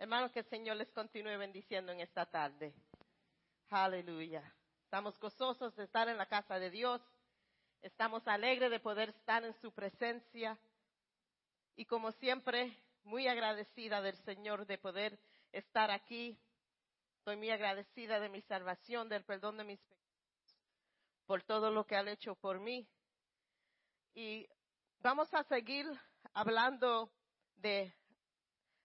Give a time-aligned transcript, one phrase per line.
[0.00, 2.72] Hermanos, que el Señor les continúe bendiciendo en esta tarde.
[3.68, 4.44] Aleluya.
[4.84, 7.02] Estamos gozosos de estar en la casa de Dios.
[7.82, 10.56] Estamos alegres de poder estar en su presencia.
[11.74, 15.18] Y como siempre, muy agradecida del Señor de poder
[15.50, 16.38] estar aquí.
[17.18, 20.56] Estoy muy agradecida de mi salvación, del perdón de mis pecados,
[21.26, 22.88] por todo lo que han hecho por mí.
[24.14, 24.48] Y
[25.00, 25.86] vamos a seguir
[26.34, 27.10] hablando
[27.56, 27.92] de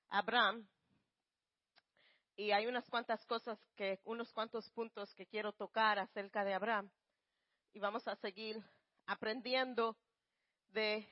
[0.10, 0.68] Abraham
[2.36, 6.90] y hay unas cuantas cosas que, unos cuantos puntos que quiero tocar acerca de Abraham.
[7.74, 8.62] Y vamos a seguir
[9.06, 9.98] aprendiendo
[10.70, 11.08] de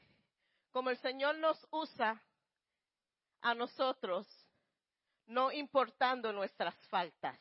[0.72, 2.22] cómo el Señor nos usa
[3.42, 4.28] a nosotros,
[5.26, 7.40] no importando nuestras faltas.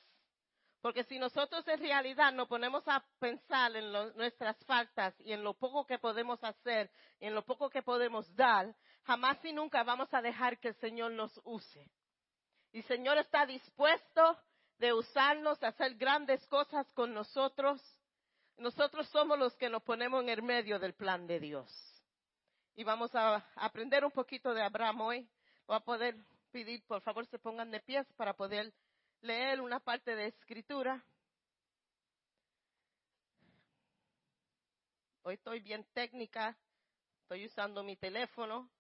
[0.81, 5.53] Porque si nosotros en realidad nos ponemos a pensar en nuestras faltas y en lo
[5.53, 10.23] poco que podemos hacer, en lo poco que podemos dar, jamás y nunca vamos a
[10.23, 11.91] dejar que el Señor nos use.
[12.73, 14.39] Y el Señor está dispuesto
[14.78, 17.83] de usarnos, a hacer grandes cosas con nosotros.
[18.56, 21.69] Nosotros somos los que nos ponemos en el medio del plan de Dios.
[22.77, 25.28] Y vamos a aprender un poquito de Abraham hoy.
[25.67, 26.17] Voy a poder
[26.50, 28.72] pedir, por favor, se pongan de pies para poder
[29.20, 31.03] leer una parte de escritura.
[35.22, 36.56] Hoy estoy bien técnica,
[37.22, 38.70] estoy usando mi teléfono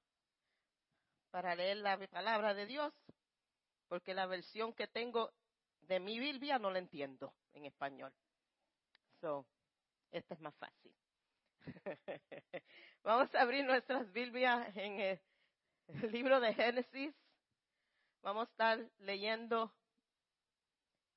[1.30, 2.92] para leer la palabra de Dios
[3.90, 5.32] porque la versión que tengo
[5.80, 8.14] de mi Biblia no la entiendo en español.
[9.20, 9.44] So,
[10.12, 10.94] esta es más fácil.
[13.02, 15.20] Vamos a abrir nuestras Biblias en el,
[16.12, 17.12] libro de Génesis.
[18.22, 19.74] Vamos a estar leyendo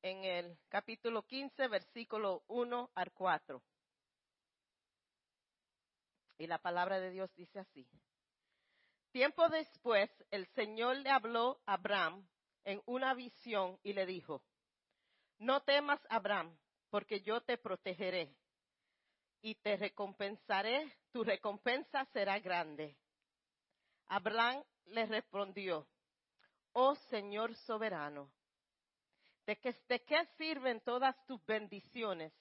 [0.02, 3.62] en el capítulo 15, versículo 1 al 4.
[6.40, 7.88] Y la palabra de Dios dice así.
[9.12, 12.28] Tiempo después, el Señor le habló a Abraham
[12.64, 14.44] en una visión y le dijo,
[15.40, 16.58] no temas, Abraham,
[16.90, 18.36] porque yo te protegeré
[19.42, 22.96] y te recompensaré, tu recompensa será grande.
[24.08, 25.88] Abraham le respondió,
[26.72, 28.32] oh Señor soberano,
[29.46, 32.34] ¿de qué, ¿de qué sirven todas tus bendiciones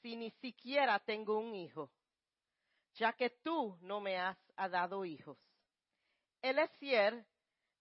[0.00, 1.92] si ni siquiera tengo un hijo?
[2.94, 5.38] Ya que tú no me has dado hijos.
[6.42, 7.24] El Esier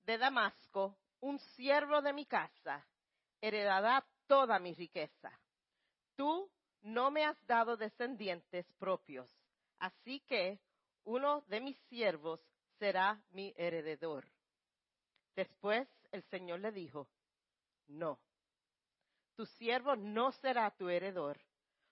[0.03, 2.85] de Damasco un siervo de mi casa
[3.39, 5.31] heredará toda mi riqueza.
[6.15, 6.51] Tú
[6.81, 9.29] no me has dado descendientes propios,
[9.79, 10.59] así que
[11.03, 12.39] uno de mis siervos
[12.77, 14.25] será mi heredador.
[15.35, 17.07] Después el Señor le dijo,
[17.87, 18.19] no,
[19.35, 21.39] tu siervo no será tu heredor,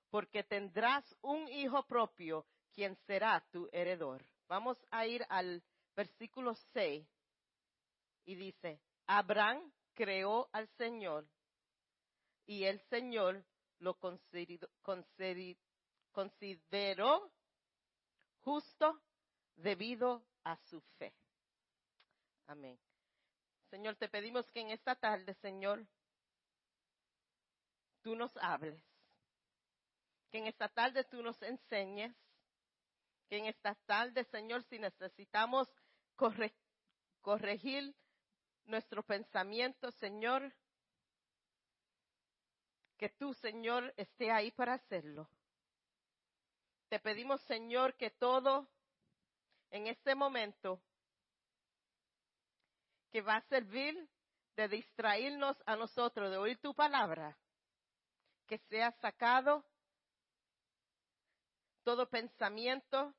[0.09, 4.23] porque tendrás un hijo propio quien será tu heredor.
[4.47, 5.63] Vamos a ir al
[5.95, 7.07] versículo 6
[8.25, 8.79] y dice,
[9.11, 11.27] Abraham creó al Señor
[12.45, 13.43] y el Señor
[13.79, 14.51] lo consideró,
[18.41, 19.01] justo
[19.55, 21.11] debido a su fe.
[22.45, 22.79] Amén.
[23.71, 25.83] Señor, te pedimos que en esta tarde, Señor,
[28.03, 28.79] tú nos hables.
[30.29, 32.15] Que en esta tarde tú nos enseñes.
[33.27, 35.67] Que en esta tarde, Señor, si necesitamos
[37.21, 37.95] corregir
[38.69, 40.53] nuestro pensamiento, Señor,
[42.97, 45.30] que tú, Señor, esté ahí para hacerlo.
[46.90, 48.68] Te pedimos, Señor, que todo
[49.72, 50.81] en este momento
[53.12, 54.07] que va a servir
[54.56, 57.38] de distraernos a nosotros de oír tu palabra,
[58.46, 59.66] que sea sacado
[61.84, 63.16] todo pensamiento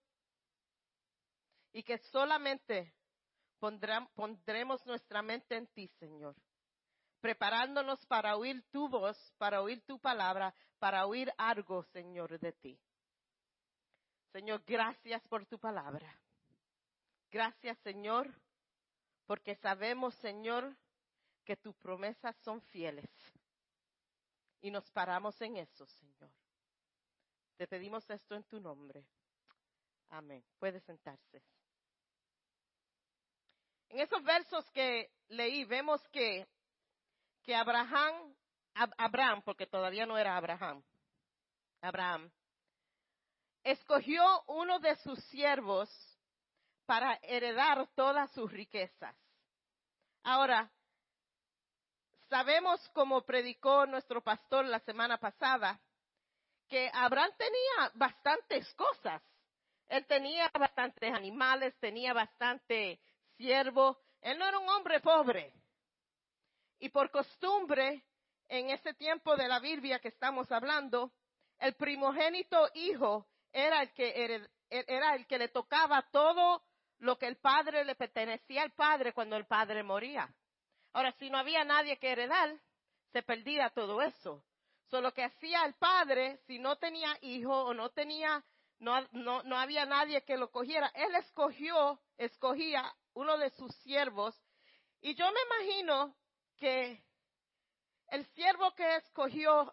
[1.72, 2.94] y que solamente
[3.60, 6.34] pondremos nuestra mente en ti, Señor,
[7.21, 12.81] preparándonos para oír tu voz, para oír tu palabra, para oír algo, Señor, de ti.
[14.32, 16.19] Señor, gracias por tu palabra.
[17.31, 18.32] Gracias, Señor,
[19.26, 20.76] porque sabemos, Señor,
[21.44, 23.11] que tus promesas son fieles.
[24.62, 26.31] Y nos paramos en eso, Señor.
[27.56, 29.06] Te pedimos esto en tu nombre.
[30.08, 30.44] Amén.
[30.58, 31.43] Puede sentarse.
[33.90, 36.46] En esos versos que leí vemos que,
[37.42, 38.34] que Abraham,
[38.96, 40.82] Abraham, porque todavía no era Abraham,
[41.82, 42.31] Abraham,
[43.64, 45.90] escogió uno de sus siervos
[46.87, 49.16] para heredar todas sus riquezas.
[50.22, 50.70] Ahora,
[52.28, 55.81] sabemos como predicó nuestro pastor la semana pasada,
[56.69, 59.20] que Abraham tenía bastantes cosas.
[59.88, 63.00] Él tenía bastantes animales, tenía bastante
[63.40, 63.98] siervo.
[64.20, 65.52] Él no era un hombre pobre.
[66.78, 68.04] Y por costumbre,
[68.48, 71.12] en ese tiempo de la Biblia que estamos hablando,
[71.58, 76.62] el primogénito hijo era el que, era el que le tocaba todo
[76.98, 80.28] lo que el padre le pertenecía al padre cuando el padre moría.
[80.93, 82.54] Ahora, si no había nadie que heredar,
[83.12, 84.44] se perdía todo eso.
[84.90, 88.44] Solo lo que hacía el padre, si no tenía hijo o no tenía,
[88.81, 94.35] no, había nadie que lo cogiera, él escogió, escogía uno de sus siervos.
[95.00, 96.17] Y yo me imagino
[96.56, 97.03] que
[98.09, 99.73] el siervo que escogió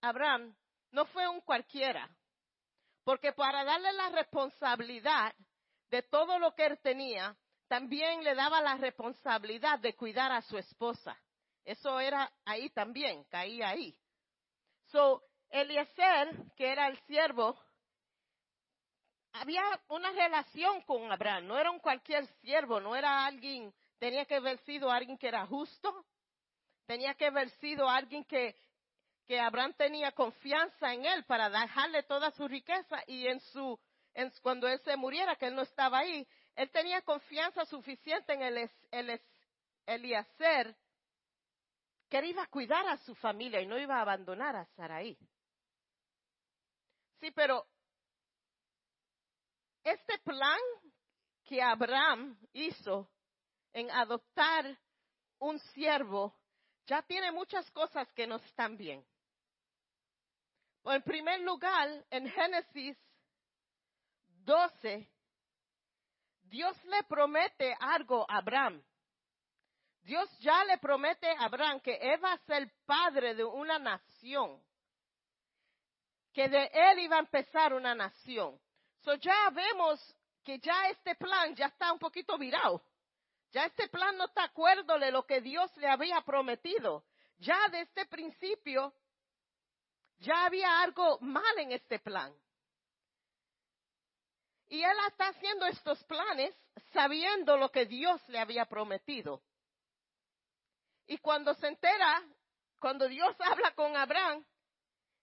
[0.00, 0.56] Abraham
[0.90, 2.10] no fue un cualquiera,
[3.04, 5.34] porque para darle la responsabilidad
[5.90, 7.36] de todo lo que él tenía,
[7.68, 11.16] también le daba la responsabilidad de cuidar a su esposa.
[11.64, 13.98] Eso era ahí también, caía ahí.
[14.86, 17.58] So, Eliezer, que era el siervo,
[19.40, 24.36] había una relación con Abraham, no era un cualquier siervo, no era alguien, tenía que
[24.36, 26.06] haber sido alguien que era justo,
[26.86, 28.56] tenía que haber sido alguien que,
[29.26, 33.78] que Abraham tenía confianza en él para dejarle toda su riqueza y en su,
[34.42, 38.70] cuando él se muriera, que él no estaba ahí, él tenía confianza suficiente en el,
[38.90, 39.20] el
[39.86, 40.74] Eliezer
[42.08, 45.18] que él iba a cuidar a su familia y no iba a abandonar a Saraí.
[47.20, 47.66] Sí, pero
[49.86, 50.58] este plan
[51.44, 53.08] que Abraham hizo
[53.72, 54.76] en adoptar
[55.38, 56.36] un siervo
[56.86, 59.04] ya tiene muchas cosas que no están bien.
[60.84, 62.96] En primer lugar, en Génesis
[64.44, 65.08] 12,
[66.42, 68.82] Dios le promete algo a Abraham.
[70.02, 74.60] Dios ya le promete a Abraham que él va a ser padre de una nación,
[76.32, 78.60] que de él iba a empezar una nación.
[79.06, 80.00] So ya vemos
[80.42, 82.82] que ya este plan ya está un poquito virado.
[83.52, 87.04] Ya este plan no está de acuerdo de lo que Dios le había prometido.
[87.38, 88.92] Ya desde este principio
[90.18, 92.34] ya había algo mal en este plan.
[94.66, 96.52] Y él está haciendo estos planes
[96.92, 99.40] sabiendo lo que Dios le había prometido.
[101.06, 102.24] Y cuando se entera,
[102.80, 104.44] cuando Dios habla con Abraham,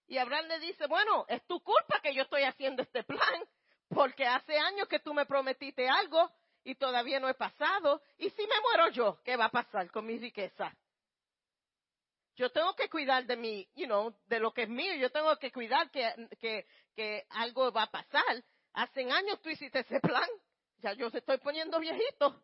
[0.06, 3.46] y Abraham le dice, bueno, es tu culpa que yo estoy haciendo este plan,
[3.88, 6.30] porque hace años que tú me prometiste algo
[6.62, 8.02] y todavía no he pasado.
[8.18, 10.74] Y si me muero yo, ¿qué va a pasar con mi riqueza?
[12.36, 14.94] Yo tengo que cuidar de mi, you know, de lo que es mío.
[14.96, 16.66] Yo tengo que cuidar que, que,
[16.96, 18.42] que algo va a pasar.
[18.72, 20.28] Hace años tú hiciste ese plan.
[20.78, 22.42] Ya yo se estoy poniendo viejito.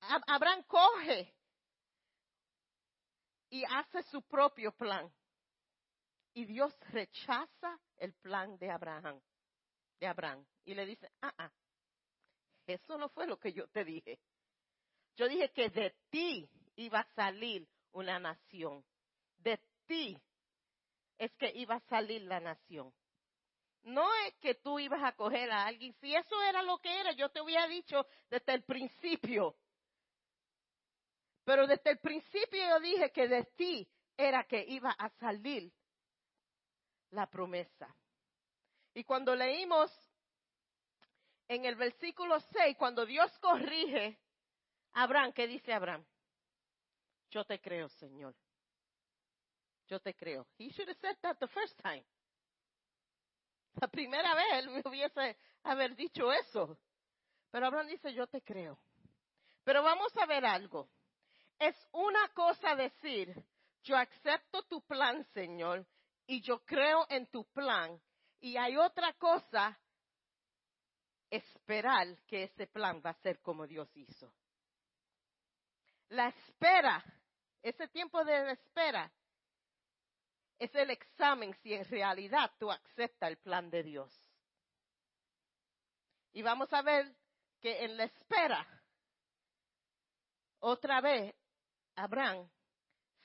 [0.00, 1.34] Abraham coge
[3.50, 5.10] y hace su propio plan.
[6.32, 9.20] Y Dios rechaza el plan de Abraham,
[9.98, 10.46] de Abraham.
[10.64, 11.52] Y le dice, ah, ah,
[12.66, 14.20] eso no fue lo que yo te dije.
[15.16, 18.84] Yo dije que de ti iba a salir una nación.
[19.38, 20.16] De ti
[21.18, 22.92] es que iba a salir la nación.
[23.82, 25.92] No es que tú ibas a coger a alguien.
[26.00, 29.56] Si eso era lo que era, yo te hubiera dicho desde el principio.
[31.44, 35.72] Pero desde el principio yo dije que de ti era que iba a salir
[37.10, 37.94] la promesa.
[38.94, 39.90] Y cuando leímos
[41.48, 44.18] en el versículo 6, cuando Dios corrige
[44.92, 46.04] a Abraham, ¿qué dice Abraham?
[47.30, 48.34] Yo te creo, Señor.
[49.86, 50.46] Yo te creo.
[50.58, 52.04] He should have said that the first time.
[53.80, 56.78] La primera vez él me hubiese haber dicho eso.
[57.50, 58.78] Pero Abraham dice, yo te creo.
[59.64, 60.88] Pero vamos a ver algo.
[61.58, 63.34] Es una cosa decir,
[63.82, 65.86] yo acepto tu plan, Señor,
[66.30, 68.00] y yo creo en tu plan.
[68.38, 69.76] Y hay otra cosa,
[71.28, 74.32] esperar que ese plan va a ser como Dios hizo.
[76.10, 77.04] La espera,
[77.60, 79.12] ese tiempo de espera,
[80.56, 84.24] es el examen si en realidad tú aceptas el plan de Dios.
[86.32, 87.12] Y vamos a ver
[87.60, 88.64] que en la espera,
[90.60, 91.34] otra vez
[91.96, 92.48] Abraham,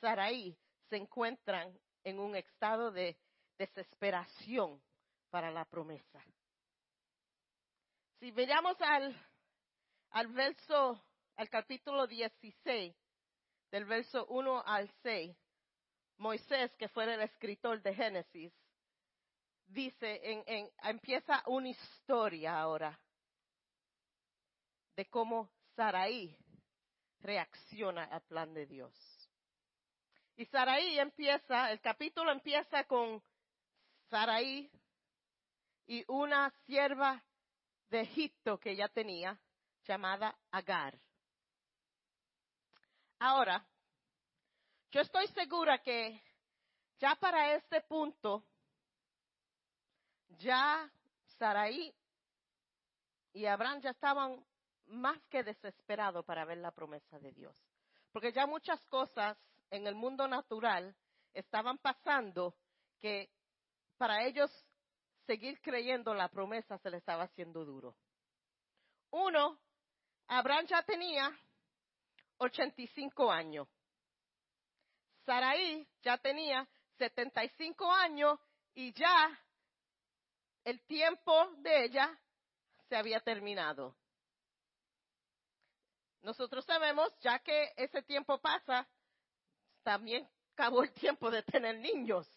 [0.02, 0.58] Saraí
[0.90, 3.18] se encuentran en un estado de
[3.58, 4.82] desesperación
[5.30, 6.24] para la promesa.
[8.20, 11.04] Si miramos al, verso,
[11.36, 12.96] al capítulo 16,
[13.72, 15.36] del verso 1 al 6,
[16.18, 18.54] Moisés, que fue el escritor de Génesis,
[19.66, 22.98] dice, en, empieza una historia ahora
[24.96, 26.38] de cómo Saraí
[27.20, 29.15] reacciona al plan de Dios.
[30.38, 33.24] Y Saraí empieza, el capítulo empieza con
[34.10, 34.70] Saraí
[35.88, 37.24] y una sierva
[37.90, 39.40] de Egipto que ella tenía
[39.86, 41.00] llamada Agar.
[43.20, 43.66] Ahora,
[44.92, 46.22] yo estoy segura que
[47.00, 48.44] ya para este punto,
[50.38, 50.92] ya
[51.38, 51.96] Saraí
[53.32, 54.46] y Abraham ya estaban
[54.88, 57.58] más que desesperados para ver la promesa de Dios.
[58.12, 59.38] Porque ya muchas cosas
[59.76, 60.96] en el mundo natural
[61.34, 62.56] estaban pasando
[63.00, 63.30] que
[63.98, 64.52] para ellos
[65.26, 67.96] seguir creyendo la promesa se les estaba haciendo duro.
[69.12, 69.60] Uno,
[70.28, 71.32] Abraham ya tenía
[72.38, 73.68] 85 años.
[75.26, 76.68] Saraí ya tenía
[76.98, 78.40] 75 años
[78.74, 79.40] y ya
[80.64, 82.20] el tiempo de ella
[82.90, 83.96] se había terminado.
[86.22, 88.88] Nosotros sabemos, ya que ese tiempo pasa,
[89.86, 92.28] también acabó el tiempo de tener niños.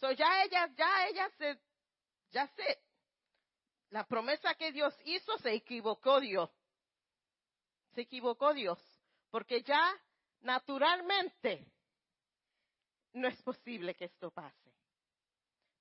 [0.00, 1.60] So ya ella, ya ella se,
[2.30, 2.82] ya sé,
[3.90, 6.50] la promesa que Dios hizo se equivocó Dios.
[7.94, 8.78] Se equivocó Dios.
[9.30, 9.94] Porque ya
[10.40, 11.70] naturalmente
[13.12, 14.72] no es posible que esto pase.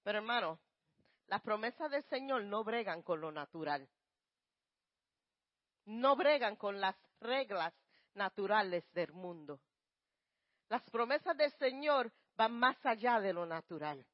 [0.03, 0.59] Pero hermano,
[1.27, 3.87] las promesas del Señor no bregan con lo natural.
[5.85, 7.73] No bregan con las reglas
[8.15, 9.61] naturales del mundo.
[10.69, 14.05] Las promesas del Señor van más allá de lo natural.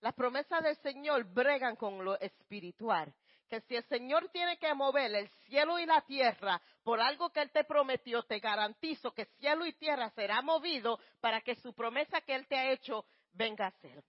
[0.00, 3.14] Las promesas del Señor bregan con lo espiritual.
[3.48, 7.42] Que si el Señor tiene que mover el cielo y la tierra por algo que
[7.42, 12.22] Él te prometió, te garantizo que cielo y tierra será movido para que su promesa
[12.22, 14.02] que Él te ha hecho venga a ser.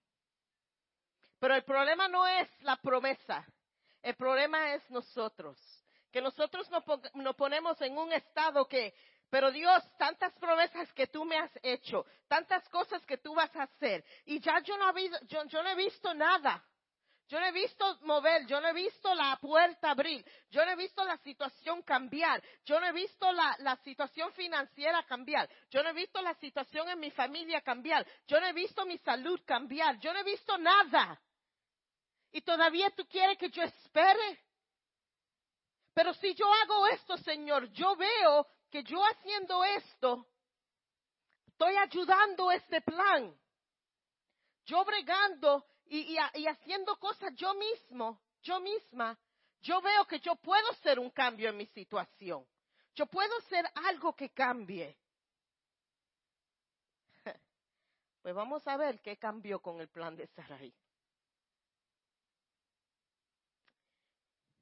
[1.39, 3.45] Pero el problema no es la promesa,
[4.01, 5.59] el problema es nosotros.
[6.11, 6.69] Que nosotros
[7.13, 8.95] nos ponemos en un estado que
[9.29, 13.63] pero Dios, tantas promesas que tú me has hecho, tantas cosas que tú vas a
[13.63, 16.63] hacer, y ya yo no, he visto nada.
[17.27, 20.75] Yo no he visto mover, yo no he visto la puerta abrir, yo no he
[20.75, 25.89] visto la situación cambiar, yo no he visto la, la, situación financiera cambiar, yo no
[25.89, 29.97] he visto la situación en mi familia cambiar, yo no he visto mi salud cambiar,
[29.97, 31.19] yo no he visto nada.
[32.35, 34.43] Y todavía tú quieres que yo espere.
[35.93, 40.27] Pero si yo hago esto, Señor, yo veo que yo haciendo esto,
[41.47, 43.37] estoy ayudando este plan.
[44.65, 46.17] Yo bregando y,
[46.47, 49.17] haciendo cosas yo mismo, yo misma,
[49.61, 52.45] yo veo que yo puedo hacer un cambio en mi situación.
[52.95, 54.97] Yo puedo hacer algo que cambie.
[58.21, 60.73] Pues vamos a ver qué cambió con el plan de Sarai.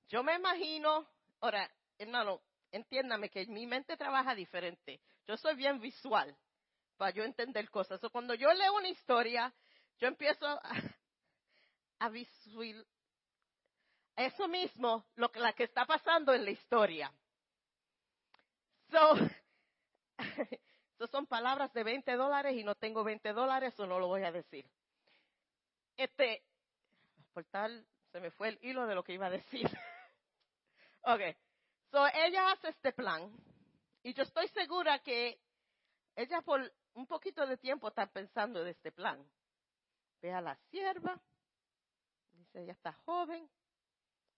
[0.09, 1.07] Yo me imagino,
[1.39, 2.41] ahora, hermano,
[2.73, 4.99] entiéndame que mi mente trabaja diferente.
[5.27, 6.35] Yo soy bien visual
[6.97, 8.03] para yo entender cosas.
[8.03, 9.53] O cuando yo leo una historia,
[9.99, 10.59] yo empiezo a,
[11.99, 12.85] a visual,
[14.15, 17.13] eso mismo, lo que, la que está pasando en la historia.
[18.89, 19.15] So,
[21.11, 24.31] son palabras de 20 dólares y no tengo 20 dólares, o no lo voy a
[24.31, 24.65] decir.
[25.95, 26.43] Este,
[27.33, 29.67] por tal, se me fue el hilo de lo que iba a decir.
[31.03, 31.21] ok.
[31.93, 33.31] So, ella hace este plan
[34.01, 35.39] y yo estoy segura que
[36.15, 39.23] ella por un poquito de tiempo está pensando en este plan.
[40.19, 41.21] Ve a la sierva,
[42.31, 43.47] dice, ella está joven,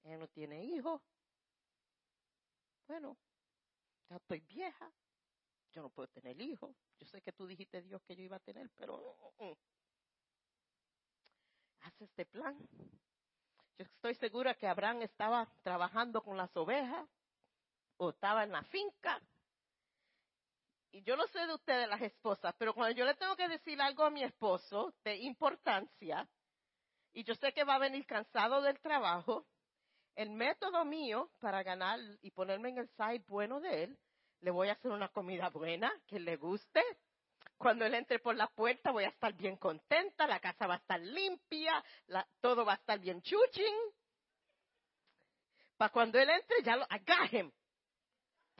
[0.03, 1.01] ella no tiene hijos.
[2.89, 3.15] Bueno,
[4.09, 4.91] ya estoy vieja,
[5.71, 6.75] yo no puedo tener hijos.
[6.99, 9.01] Yo sé que tú dijiste Dios que yo iba a tener, pero
[11.83, 12.57] hace este plan.
[13.77, 17.07] Yo estoy segura que Abraham estaba trabajando con las ovejas
[17.97, 19.21] o estaba en la finca.
[20.91, 23.81] Y yo no sé de ustedes las esposas, pero cuando yo le tengo que decir
[23.81, 26.27] algo a mi esposo de importancia,
[27.11, 29.45] y yo sé que va a venir cansado del trabajo,
[30.15, 33.99] el método mío para ganar y ponerme en el side bueno de él,
[34.41, 36.81] le voy a hacer una comida buena, que le guste.
[37.57, 40.77] Cuando él entre por la puerta voy a estar bien contenta, la casa va a
[40.77, 41.83] estar limpia,
[42.41, 43.75] todo va a estar bien chuching.
[45.77, 47.51] Para cuando él entre, ya lo, I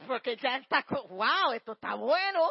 [0.08, 2.50] porque ya está, wow, esto está bueno.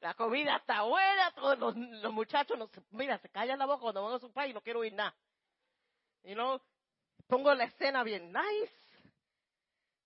[0.00, 4.14] La comida está buena, todos los, muchachos, no, mira, se callan la boca cuando van
[4.14, 5.14] a su país no quiero oír nada.
[6.22, 6.62] Y no,
[7.26, 8.72] pongo la escena bien nice.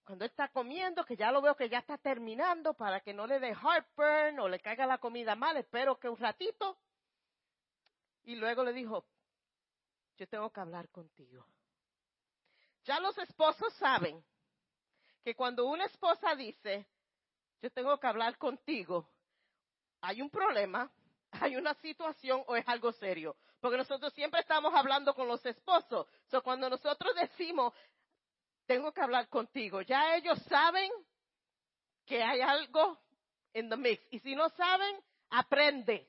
[0.04, 3.38] Cuando está comiendo, que ya lo veo que ya está terminando para que no le
[3.38, 6.76] dé heartburn o le caiga la comida mal, espero que un ratito.
[8.24, 9.06] Y luego le dijo,
[10.16, 11.46] yo tengo que hablar contigo.
[12.84, 14.22] Ya los esposos saben
[15.24, 16.86] que cuando una esposa dice,
[17.62, 19.08] yo tengo que hablar contigo,
[20.02, 20.92] hay un problema,
[21.30, 23.34] hay una situación o es algo serio.
[23.58, 26.06] Porque nosotros siempre estamos hablando con los esposos.
[26.26, 27.72] So, cuando nosotros decimos,
[28.66, 30.90] tengo que hablar contigo, ya ellos saben
[32.04, 33.00] que hay algo
[33.54, 34.06] in the mix.
[34.10, 36.06] Y si no saben, aprende.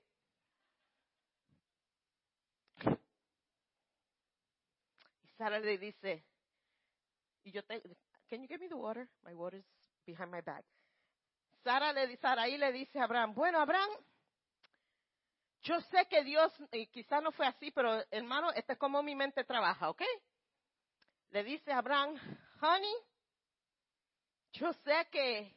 [5.23, 6.25] Y Sara le dice,
[7.45, 7.81] y yo te,
[8.29, 9.07] can you give me the water?
[9.23, 9.65] My water is
[10.05, 10.63] behind my back.
[11.63, 13.89] Sara le, Saraí le dice a Abraham, bueno, Abraham,
[15.63, 19.15] yo sé que Dios, y quizá no fue así, pero hermano, este es como mi
[19.15, 20.03] mente trabaja, ¿ok?
[21.31, 22.15] Le dice a Abraham,
[22.61, 22.95] honey,
[24.53, 25.55] yo sé que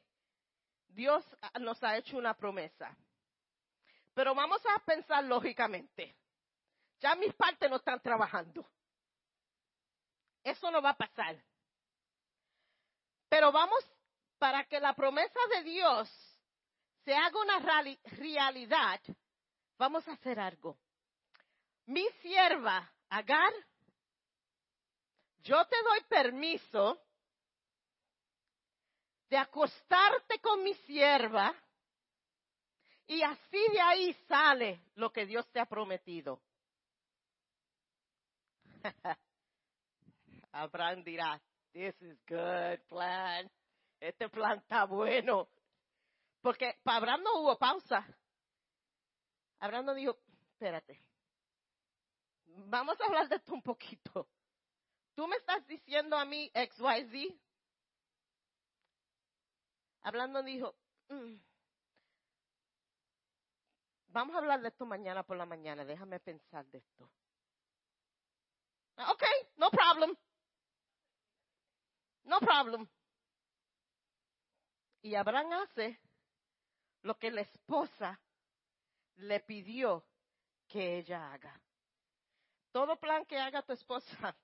[0.88, 1.24] Dios
[1.60, 2.96] nos ha hecho una promesa,
[4.14, 6.16] pero vamos a pensar lógicamente.
[7.00, 8.66] Ya mis partes no están trabajando.
[10.42, 11.36] Eso no va a pasar.
[13.28, 13.78] Pero vamos,
[14.38, 16.08] para que la promesa de Dios
[17.04, 17.58] se haga una
[18.04, 19.00] realidad,
[19.78, 20.78] vamos a hacer algo.
[21.86, 23.52] Mi sierva, Agar,
[25.42, 27.00] yo te doy permiso
[29.30, 31.54] de acostarte con mi sierva
[33.06, 36.42] y así de ahí sale lo que Dios te ha prometido.
[40.52, 41.40] Abraham dirá,
[41.78, 43.48] this is good plan.
[44.00, 45.48] Este plan está bueno.
[46.42, 48.04] Porque para Abraham no hubo pausa.
[49.60, 50.18] Abraham no dijo,
[50.52, 51.00] espérate,
[52.66, 54.28] vamos a hablar de esto un poquito.
[55.14, 57.34] Tú me estás diciendo a mí XYZ.
[60.02, 60.74] Hablando dijo,
[61.08, 61.34] mm,
[64.08, 67.10] vamos a hablar de esto mañana por la mañana, déjame pensar de esto.
[68.96, 69.22] Ok,
[69.56, 70.16] no problem.
[72.40, 72.88] No problem.
[75.02, 75.98] Y Abraham hace
[77.02, 78.20] lo que la esposa
[79.16, 80.04] le pidió
[80.68, 81.60] que ella haga.
[82.70, 84.36] Todo plan que haga tu esposa.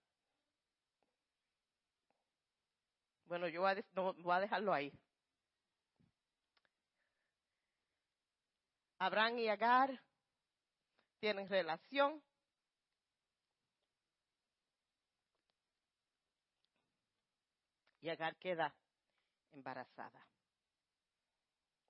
[3.27, 4.93] Bueno, yo voy a, voy a dejarlo ahí.
[8.99, 10.03] Abraham y Agar
[11.21, 12.23] tienen relación.
[18.05, 18.71] Y Agar queda
[19.53, 20.27] embarazada.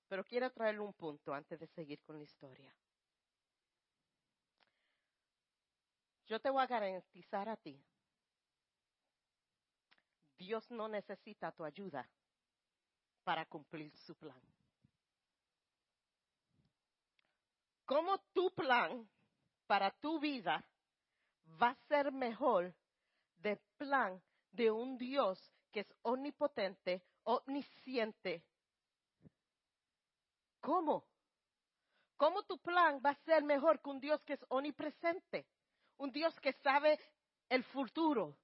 [0.07, 2.73] Pero quiero traerle un punto antes de seguir con la historia.
[6.25, 7.83] Yo te voy a garantizar a ti.
[10.37, 12.09] Dios no necesita tu ayuda
[13.25, 14.41] para cumplir su plan.
[17.83, 19.05] ¿Cómo tu plan
[19.67, 20.65] para tu vida
[21.61, 22.73] va a ser mejor
[23.39, 24.23] del plan
[24.53, 28.45] de un Dios que es omnipotente, omnisciente,
[30.61, 31.05] ¿Cómo?
[32.17, 35.45] ¿Cómo tu plan va a ser mejor que un Dios que es omnipresente?
[35.97, 36.99] Un Dios que sabe
[37.49, 38.35] el futuro.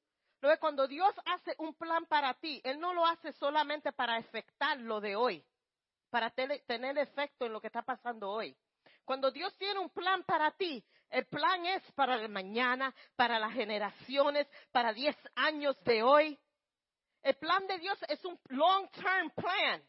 [0.42, 4.80] Luego, cuando Dios hace un plan para ti, Él no lo hace solamente para afectar
[4.82, 5.44] lo de hoy,
[6.12, 8.56] para tener efecto en lo que está pasando hoy.
[9.04, 13.54] Cuando Dios tiene un plan para ti, el plan es para el mañana, para las
[13.54, 16.40] generaciones, para 10 años de hoy.
[17.24, 19.84] El plan de Dios es un long-term plan.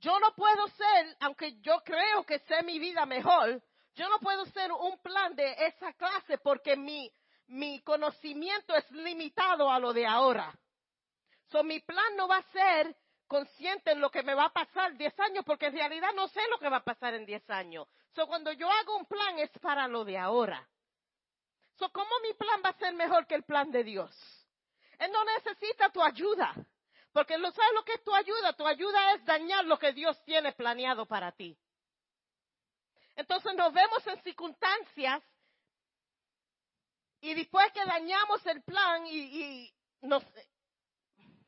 [0.00, 3.62] Yo no puedo ser, aunque yo creo que sé mi vida mejor,
[3.94, 7.10] yo no puedo ser un plan de esa clase porque mi,
[7.46, 10.52] mi conocimiento es limitado a lo de ahora.
[11.46, 14.96] So, mi plan no va a ser consciente en lo que me va a pasar
[14.96, 17.86] 10 años porque en realidad no sé lo que va a pasar en 10 años.
[18.14, 20.68] So, cuando yo hago un plan es para lo de ahora.
[21.74, 24.41] So, ¿cómo mi plan va a ser mejor que el plan de Dios?
[24.98, 26.54] Él no necesita tu ayuda.
[27.12, 28.52] Porque lo sabes lo que es tu ayuda.
[28.54, 31.56] Tu ayuda es dañar lo que Dios tiene planeado para ti.
[33.16, 35.22] Entonces nos vemos en circunstancias
[37.20, 40.24] y después que dañamos el plan y, y nos,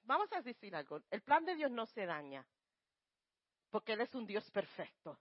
[0.02, 2.46] vamos a decir algo, el plan de Dios no se daña
[3.70, 5.18] porque Él es un Dios perfecto.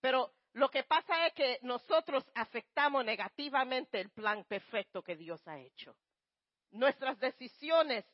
[0.00, 5.58] Pero lo que pasa es que nosotros afectamos negativamente el plan perfecto que Dios ha
[5.58, 5.96] hecho.
[6.74, 8.04] Nuestras decisiones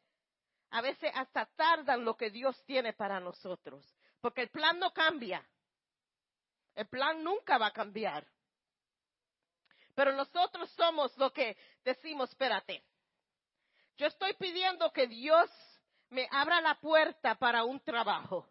[0.71, 3.87] a veces hasta tardan lo que Dios tiene para nosotros,
[4.21, 5.43] porque el plan no cambia.
[6.75, 8.27] El plan nunca va a cambiar.
[9.95, 12.85] Pero nosotros somos lo que decimos, espérate,
[13.97, 15.51] yo estoy pidiendo que Dios
[16.11, 18.47] me abra la puerta para un trabajo.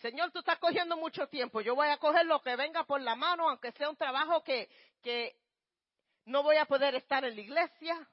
[0.00, 1.60] Señor, tú estás cogiendo mucho tiempo.
[1.60, 4.68] Yo voy a coger lo que venga por la mano, aunque sea un trabajo que,
[5.00, 5.36] que
[6.24, 8.08] no voy a poder estar en la iglesia,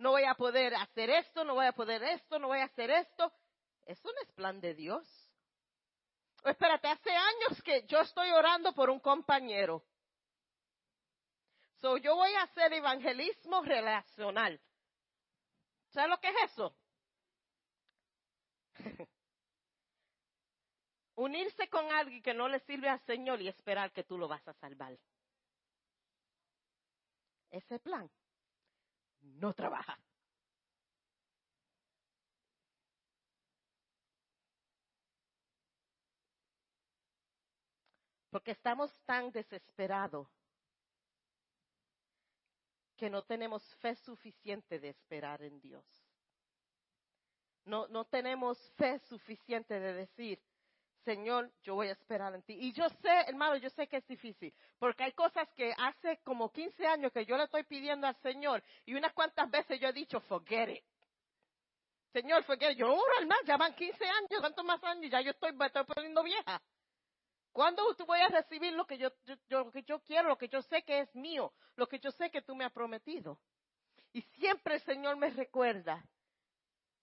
[0.00, 2.90] no voy a poder hacer esto, no voy a poder esto, no voy a hacer
[2.90, 3.30] esto.
[3.84, 5.06] Eso no es plan de Dios.
[6.42, 9.84] espérate, hace años que yo estoy orando por un compañero.
[11.82, 14.58] So, yo voy a hacer evangelismo relacional.
[15.90, 16.74] ¿Sabes lo que es eso?
[21.16, 24.48] unirse con alguien que no le sirve al Señor y esperar que tú lo vas
[24.48, 24.96] a salvar.
[27.50, 28.10] Ese plan
[29.22, 29.98] no trabaja.
[38.30, 40.28] Porque estamos tan desesperados
[42.96, 45.84] que no tenemos fe suficiente de esperar en Dios.
[47.64, 50.40] No, no tenemos fe suficiente de decir,
[51.04, 52.54] Señor, yo voy a esperar en ti.
[52.58, 56.52] Y yo sé, hermano, yo sé que es difícil, porque hay cosas que hace como
[56.52, 59.92] 15 años que yo le estoy pidiendo al Señor y unas cuantas veces yo he
[59.92, 60.84] dicho, forget it.
[62.12, 62.78] Señor, forget it.
[62.78, 65.10] Yo, no, más, ya van 15 años, ¿cuántos más años?
[65.10, 66.60] Ya yo estoy, me estoy poniendo vieja.
[67.52, 69.10] ¿Cuándo tú voy a recibir lo que yo,
[69.48, 72.30] lo que yo quiero, lo que yo sé que es mío, lo que yo sé
[72.30, 73.40] que tú me has prometido?
[74.12, 76.04] Y siempre el Señor me recuerda,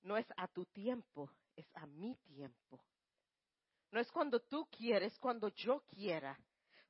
[0.04, 2.82] no es a tu tiempo, es a mi tiempo.
[3.92, 6.38] No es cuando tú quieres, cuando yo quiera.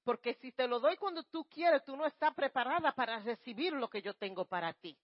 [0.04, 3.90] Porque si te lo doy cuando tú quieres, tú no estás preparada para recibir lo
[3.90, 4.98] que yo tengo para ti.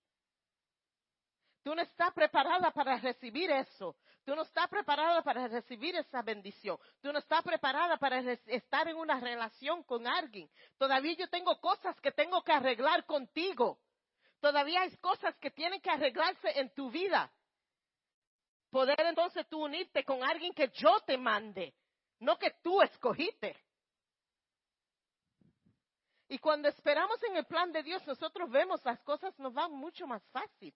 [1.63, 3.95] Tú no estás preparada para recibir eso.
[4.25, 6.77] Tú no estás preparada para recibir esa bendición.
[7.01, 10.49] Tú no estás preparada para estar en una relación con alguien.
[10.77, 13.79] Todavía yo tengo cosas que tengo que arreglar contigo.
[14.39, 17.31] Todavía hay cosas que tienen que arreglarse en tu vida.
[18.69, 21.73] Poder entonces tú unirte con alguien que yo te mande
[22.23, 23.55] no que tú escogiste.
[26.29, 30.07] Y cuando esperamos en el plan de Dios, nosotros vemos las cosas nos van mucho
[30.07, 30.73] más fácil.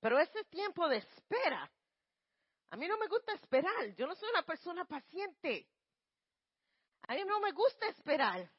[0.00, 1.70] Pero ese tiempo de espera,
[2.70, 3.94] a mí no me gusta esperar.
[3.96, 5.68] Yo no soy una persona paciente.
[7.08, 8.50] A mí no me gusta esperar.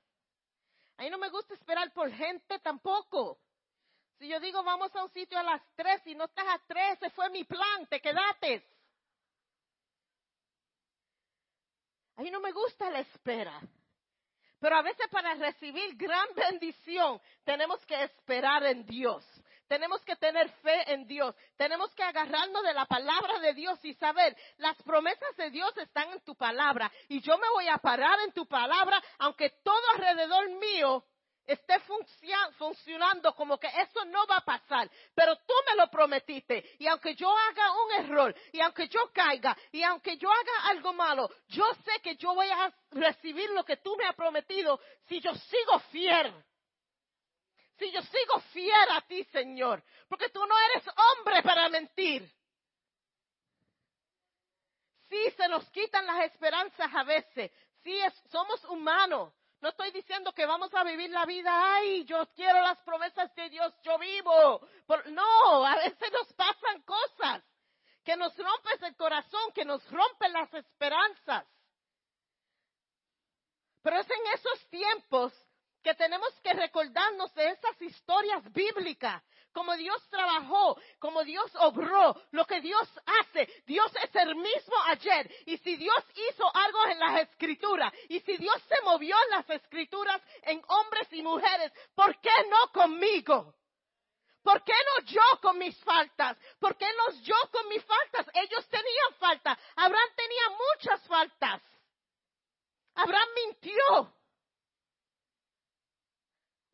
[0.97, 3.39] A mí no me gusta esperar por gente tampoco.
[4.17, 6.97] Si yo digo vamos a un sitio a las tres y no estás a tres,
[7.01, 8.63] ese fue mi plan, te quedates.
[12.17, 13.61] A mí no me gusta la espera.
[14.59, 19.23] Pero a veces para recibir gran bendición tenemos que esperar en Dios.
[19.67, 21.35] Tenemos que tener fe en Dios.
[21.57, 26.09] Tenemos que agarrarnos de la palabra de Dios y saber, las promesas de Dios están
[26.11, 26.91] en tu palabra.
[27.09, 31.03] Y yo me voy a parar en tu palabra, aunque todo alrededor mío
[31.47, 31.79] esté
[32.57, 37.15] funcionando como que eso no va a pasar, pero tú me lo prometiste y aunque
[37.15, 41.65] yo haga un error y aunque yo caiga y aunque yo haga algo malo, yo
[41.85, 45.79] sé que yo voy a recibir lo que tú me has prometido si yo sigo
[45.91, 46.33] fiel.
[47.77, 52.29] Si yo sigo fiel a ti, Señor, porque tú no eres hombre para mentir.
[55.09, 57.51] Sí, se nos quitan las esperanzas a veces.
[57.83, 57.97] Sí,
[58.29, 59.31] somos humanos.
[59.59, 63.49] No estoy diciendo que vamos a vivir la vida, ay, yo quiero las promesas de
[63.49, 64.67] Dios, yo vivo.
[65.07, 67.43] no, a veces nos pasan cosas
[68.03, 71.45] que nos rompes el corazón, que nos rompen las esperanzas.
[73.81, 75.33] Pero es en esos tiempos
[75.81, 82.45] que tenemos que recordarnos de esas historias bíblicas como Dios trabajó, como Dios obró, lo
[82.45, 83.47] que Dios hace.
[83.65, 85.31] Dios es el mismo ayer.
[85.45, 89.49] Y si Dios hizo algo en las escrituras, y si Dios se movió en las
[89.49, 93.55] escrituras en hombres y mujeres, ¿por qué no conmigo?
[94.43, 96.37] ¿Por qué no yo con mis faltas?
[96.57, 98.27] ¿Por qué no yo con mis faltas?
[98.33, 99.57] Ellos tenían faltas.
[99.75, 101.61] Abraham tenía muchas faltas.
[102.95, 104.13] Abraham mintió.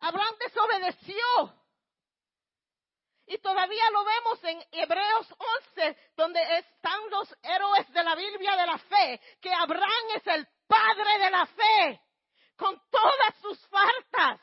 [0.02, 1.63] Abraham desobedeció.
[3.26, 5.34] Y todavía lo vemos en Hebreos
[5.76, 10.48] 11, donde están los héroes de la Biblia de la fe, que Abraham es el
[10.68, 12.02] padre de la fe,
[12.58, 14.42] con todas sus faltas.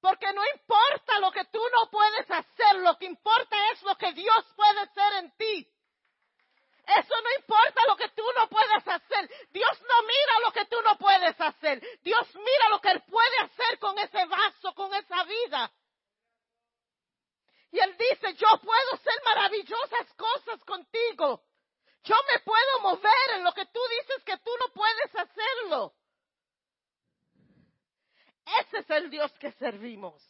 [0.00, 4.12] Porque no importa lo que tú no puedes hacer, lo que importa es lo que
[4.12, 5.68] Dios puede hacer en ti.
[6.84, 9.30] Eso no importa lo que tú no puedes hacer.
[9.50, 11.80] Dios no mira lo que tú no puedes hacer.
[12.02, 15.70] Dios mira lo que Él puede hacer con ese vaso, con esa vida.
[17.72, 21.42] Y él dice, yo puedo hacer maravillosas cosas contigo.
[22.04, 25.94] Yo me puedo mover en lo que tú dices que tú no puedes hacerlo.
[28.60, 30.22] Ese es el Dios que servimos.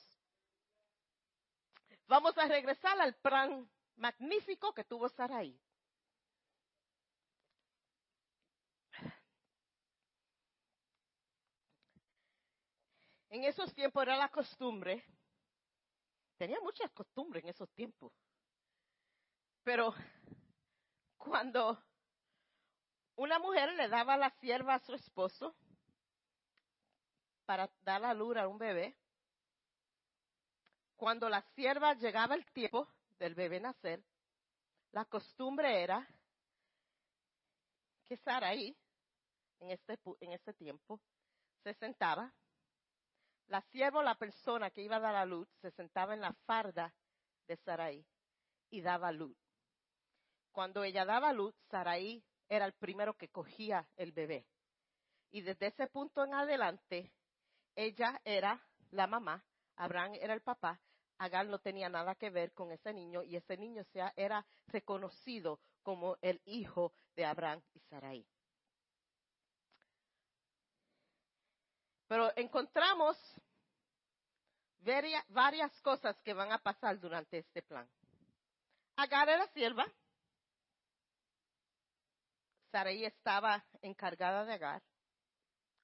[2.06, 5.58] Vamos a regresar al plan magnífico que tuvo Sarai.
[13.30, 14.04] En esos tiempos
[14.62, 15.04] era la costumbre
[16.36, 18.12] tenía muchas costumbres en esos tiempos.
[19.64, 19.92] Pero
[21.16, 21.82] cuando
[23.16, 25.54] una mujer le daba la sierva a su esposo
[27.44, 28.96] para dar la luz a un bebé,
[30.96, 34.02] cuando la sierva llegaba el tiempo del bebé nacer,
[34.92, 36.06] la costumbre era
[38.06, 38.76] que Saraí,
[39.60, 41.00] en este, en este tiempo,
[41.64, 42.32] se sentaba.
[43.52, 46.94] La sierva, la persona que iba a dar a luz, se sentaba en la farda
[47.46, 48.02] de Saraí
[48.70, 49.36] y daba luz.
[50.52, 54.46] Cuando ella daba luz, Saraí era el primero que cogía el bebé.
[55.30, 57.12] Y desde ese punto en adelante,
[57.76, 58.58] ella era
[58.90, 59.44] la mamá,
[59.76, 60.80] Abraham era el papá,
[61.18, 63.84] Agar no tenía nada que ver con ese niño y ese niño
[64.16, 68.26] era reconocido como el hijo de Abraham y Sarai.
[72.12, 73.16] Pero encontramos
[75.28, 77.88] varias cosas que van a pasar durante este plan.
[78.96, 79.86] Agar era sierva.
[82.70, 84.82] Sarai estaba encargada de Agar.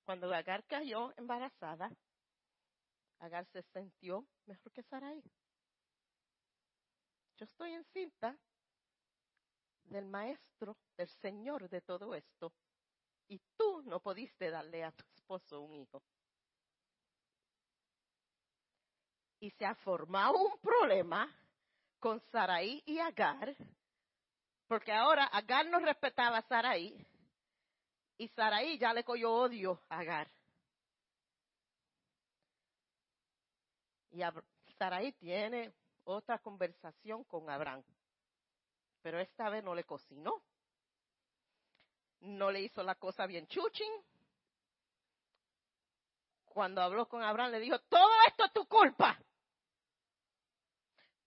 [0.05, 1.91] Cuando Agar cayó embarazada,
[3.21, 5.23] Agar se sintió mejor que Sarai.
[7.39, 8.37] Yo estoy encinta
[9.85, 12.53] del maestro, del Señor de todo esto,
[13.29, 16.03] y tú no pudiste darle a tu esposo un hijo.
[19.41, 21.33] Y se ha formado un problema
[22.01, 23.55] con Sarai y Agar,
[24.67, 27.07] porque ahora Agar no respetaba a Sarai
[28.19, 30.29] y Saraí ya le cogió odio a Agar.
[34.11, 35.73] Y Saraí tiene
[36.05, 37.85] otra conversación con Abraham.
[39.03, 40.43] Pero esta vez no le cocinó.
[42.21, 43.93] No le hizo la cosa bien chuchín.
[46.47, 49.17] Cuando habló con Abraham le dijo, todo esto es tu culpa.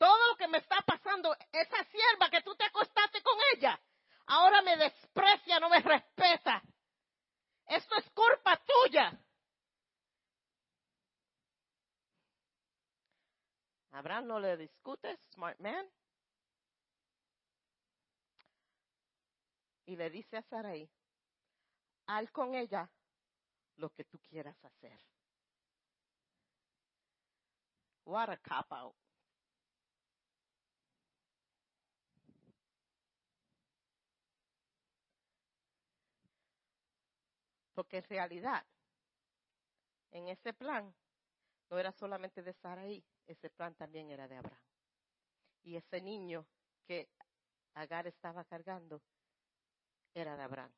[0.01, 3.79] Todo lo que me está pasando, esa sierva que tú te acostaste con ella,
[4.25, 6.59] ahora me desprecia, no me respeta.
[7.67, 9.15] Esto es culpa tuya.
[13.91, 15.87] Abraham no le discute, smart man.
[19.85, 20.89] Y le dice a Sarai,
[22.07, 22.89] haz con ella
[23.75, 24.99] lo que tú quieras hacer.
[28.05, 29.10] What a cop out.
[37.73, 38.65] Porque en realidad,
[40.11, 40.93] en ese plan,
[41.69, 44.63] no era solamente de Saraí, ese plan también era de Abraham.
[45.63, 46.45] Y ese niño
[46.85, 47.09] que
[47.73, 49.01] Agar estaba cargando
[50.13, 50.73] era de Abraham.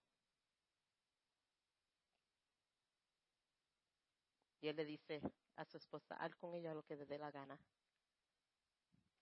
[4.61, 5.21] Y él le dice
[5.55, 7.59] a su esposa, haz con ella lo que le dé la gana.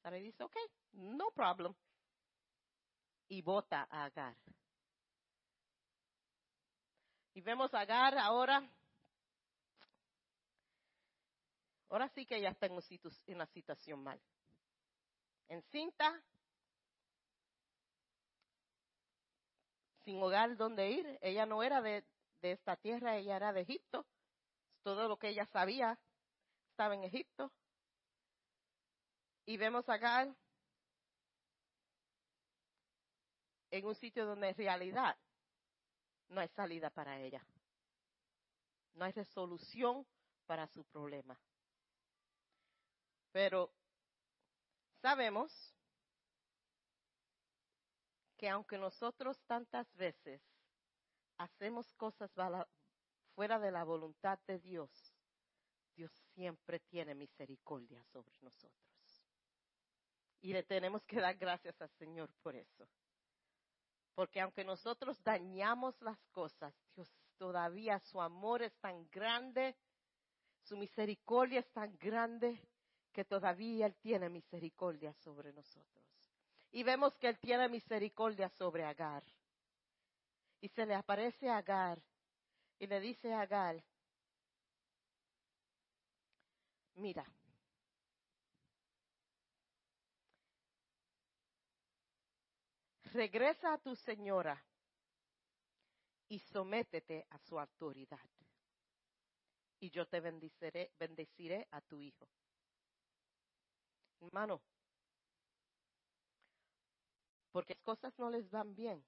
[0.04, 0.58] Sarai dice, ok,
[0.92, 1.74] no problem.
[3.30, 4.36] Y vota a Agar.
[7.34, 8.68] Y vemos a Agar ahora.
[11.90, 12.80] Ahora sí que ella está en
[13.28, 14.20] una situación mal.
[15.48, 16.22] Encinta,
[20.04, 21.20] sin hogar donde ir.
[21.22, 22.04] Ella no era de,
[22.42, 24.06] de esta tierra, ella era de Egipto.
[24.84, 25.98] Todo lo que ella sabía
[26.70, 27.52] estaba en Egipto.
[29.46, 30.34] Y vemos a Agar
[33.72, 35.18] en un sitio donde en realidad
[36.32, 37.46] no hay salida para ella.
[38.94, 40.06] No hay resolución
[40.46, 41.38] para su problema.
[43.32, 43.72] Pero
[45.02, 45.54] sabemos
[48.38, 50.42] que aunque nosotros tantas veces
[51.38, 52.32] hacemos cosas
[53.36, 54.90] fuera de la voluntad de Dios,
[55.96, 59.24] Dios siempre tiene misericordia sobre nosotros.
[60.42, 62.88] Y le tenemos que dar gracias al Señor por eso.
[64.16, 69.76] Porque aunque nosotros dañamos las cosas, Dios todavía su amor es tan grande,
[70.64, 72.62] su misericordia es tan grande
[73.12, 76.06] que todavía Él tiene misericordia sobre nosotros.
[76.72, 79.24] Y vemos que Él tiene misericordia sobre Agar.
[80.62, 82.02] Y se le aparece a Agar
[82.80, 83.84] y le dice a Agar,
[86.96, 87.26] mira,
[93.12, 94.64] regresa a tu señora
[96.30, 98.30] y sométete a su autoridad.
[99.80, 102.28] Y yo te bendeciré, bendeciré a tu hijo.
[104.22, 104.62] Hermano,
[107.52, 109.04] porque las cosas no les van bien,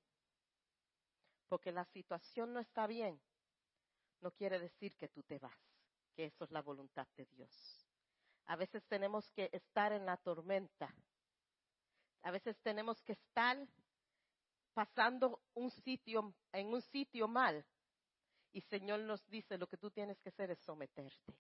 [1.48, 3.22] porque la situación no está bien,
[4.22, 5.58] no quiere decir que tú te vas,
[6.16, 7.88] que eso es la voluntad de Dios.
[8.48, 10.94] A veces tenemos que estar en la tormenta.
[12.24, 13.58] A veces tenemos que estar
[14.74, 17.66] pasando un sitio, en un sitio mal.
[18.52, 21.38] Y Señor nos dice, lo que tú tienes que hacer es someterte.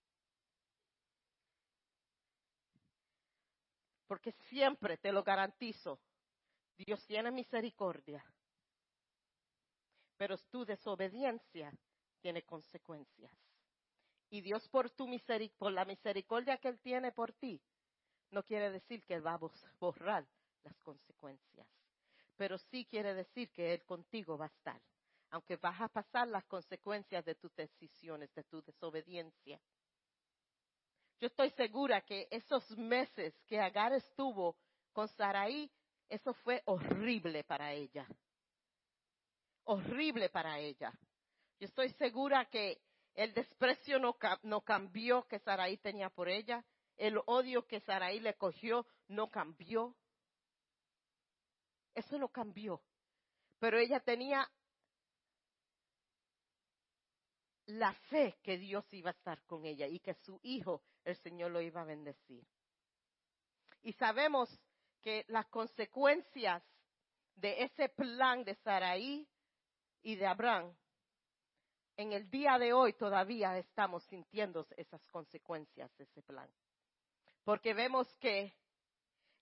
[4.07, 5.99] Porque siempre te lo garantizo,
[6.77, 8.23] Dios tiene misericordia.
[10.17, 11.71] pero tu desobediencia
[12.21, 13.31] tiene consecuencias.
[14.29, 17.61] Y Dios por tu misericordia, por la misericordia que Él tiene por ti,
[18.31, 19.39] no quiere decir que Él va a
[19.79, 20.25] borrar
[20.63, 21.67] las consecuencias,
[22.35, 24.81] pero sí quiere decir que Él contigo va a estar,
[25.29, 29.59] aunque vas a pasar las consecuencias de tus decisiones, de tu desobediencia.
[31.19, 34.57] Yo estoy segura que esos meses que Agar estuvo
[34.91, 35.71] con Saraí,
[36.09, 38.07] eso fue horrible para ella.
[39.63, 40.91] Horrible para ella.
[41.59, 42.81] Yo estoy segura que
[43.13, 46.65] el desprecio no, no cambió que Saraí tenía por ella.
[46.97, 49.95] El odio que Saraí le cogió no cambió.
[51.93, 52.81] Eso no cambió.
[53.59, 54.49] Pero ella tenía
[57.67, 61.51] la fe que Dios iba a estar con ella y que su hijo, el Señor,
[61.51, 62.45] lo iba a bendecir.
[63.83, 64.49] Y sabemos
[65.01, 66.63] que las consecuencias
[67.35, 69.27] de ese plan de Saraí
[70.01, 70.75] y de Abraham,
[71.95, 76.49] en el día de hoy todavía estamos sintiendo esas consecuencias de ese plan.
[77.43, 78.53] Porque vemos que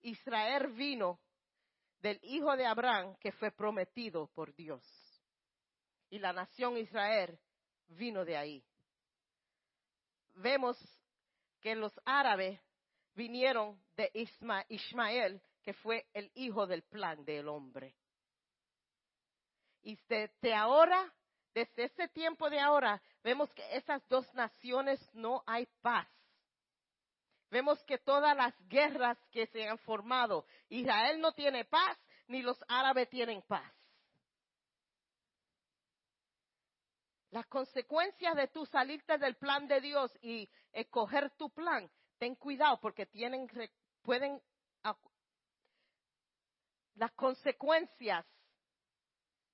[0.02, 1.20] Israel vino
[2.02, 4.84] del hijo de Abraham que fue prometido por Dios.
[6.10, 7.40] Y la nación Israel
[7.88, 8.64] vino de ahí.
[10.34, 10.78] Vemos
[11.62, 12.60] que los árabes
[13.14, 14.12] vinieron de
[14.70, 17.96] Ismael, que fue el hijo del plan del hombre.
[19.84, 21.14] Y desde ahora,
[21.54, 26.08] desde ese tiempo de ahora, vemos que esas dos naciones no hay paz.
[27.52, 32.58] Vemos que todas las guerras que se han formado, Israel no tiene paz, ni los
[32.70, 33.70] árabes tienen paz.
[37.30, 42.80] Las consecuencias de tu salirte del plan de Dios y escoger tu plan, ten cuidado
[42.80, 43.50] porque tienen,
[44.02, 44.42] pueden,
[46.96, 48.26] las consecuencias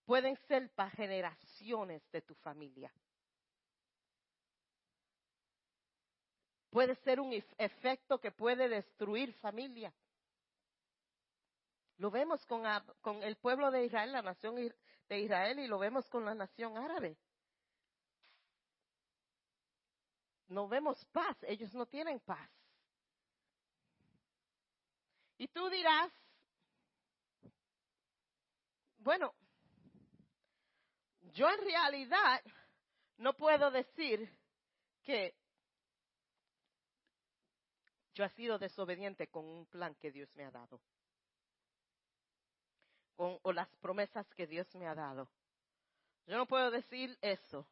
[0.05, 2.91] pueden ser para generaciones de tu familia.
[6.77, 9.91] Puede ser un efecto que puede destruir familia.
[11.97, 12.65] Lo vemos con,
[13.01, 14.53] con el pueblo de Israel, la nación
[15.09, 17.17] de Israel, y lo vemos con la nación árabe.
[20.49, 22.47] no vemos paz, ellos no tienen paz.
[25.39, 26.13] Y tú dirás,
[28.99, 29.33] bueno,
[31.33, 32.43] yo en realidad
[33.17, 34.31] no puedo decir
[35.03, 35.33] que
[38.17, 40.81] yo he sido desobediente con un plan que Dios me ha dado.
[43.15, 45.29] Con, o las promesas que Dios me ha dado.
[46.25, 47.67] Yo no puedo decir eso.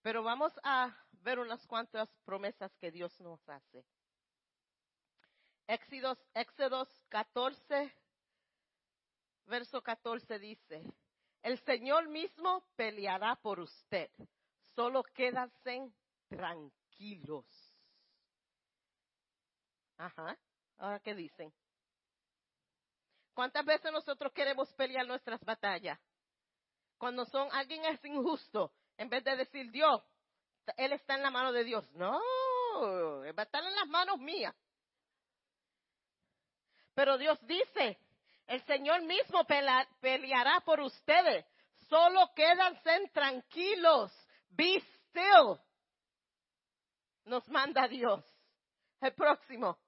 [0.00, 3.84] Pero vamos a ver unas cuantas promesas que Dios nos hace.
[5.66, 7.92] Éxodos, Éxodos 14,
[9.46, 10.84] verso 14 dice,
[11.42, 14.08] el Señor mismo peleará por usted,
[14.76, 15.90] solo quédense
[16.28, 17.65] tranquilos.
[19.98, 20.36] Ajá,
[20.78, 21.52] ahora qué dicen.
[23.34, 25.98] ¿Cuántas veces nosotros queremos pelear nuestras batallas?
[26.98, 30.02] Cuando son alguien es injusto, en vez de decir Dios,
[30.76, 31.86] Él está en la mano de Dios.
[31.92, 32.20] No,
[33.24, 34.54] Él va a estar en las manos mías.
[36.94, 37.98] Pero Dios dice,
[38.46, 39.44] el Señor mismo
[40.00, 41.44] peleará por ustedes.
[41.88, 44.12] Solo quédanse tranquilos.
[44.48, 45.60] Be still.
[47.24, 48.24] Nos manda Dios.
[49.00, 49.78] El próximo.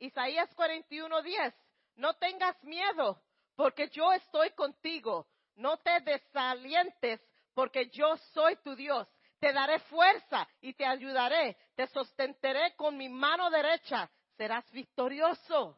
[0.00, 1.54] Isaías 41:10.
[1.96, 3.22] No tengas miedo,
[3.54, 5.28] porque yo estoy contigo.
[5.54, 7.20] No te desalientes
[7.54, 9.06] porque yo soy tu Dios.
[9.38, 11.56] Te daré fuerza y te ayudaré.
[11.74, 14.10] Te sostentaré con mi mano derecha.
[14.36, 15.76] Serás victorioso.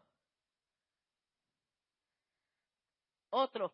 [3.30, 3.72] Otro.